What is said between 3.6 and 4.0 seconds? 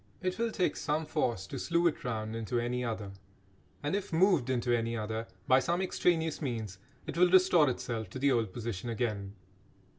And